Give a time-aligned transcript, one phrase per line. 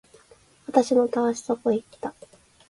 [0.65, 2.15] 私のたわしそこ行った